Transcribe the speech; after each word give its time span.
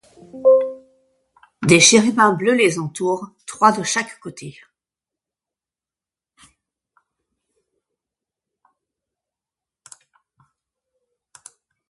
Des 1.61 1.79
chérubins 1.79 2.33
bleus 2.33 2.55
les 2.55 2.79
entourent, 2.79 3.29
trois 3.45 3.71
de 3.71 3.83
chaque 3.83 4.17
côté. 4.19 4.59